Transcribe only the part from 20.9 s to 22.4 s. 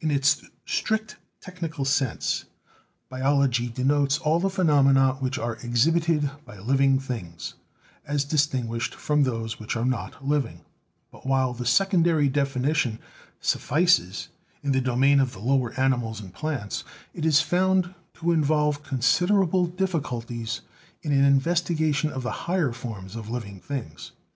in an investigation of the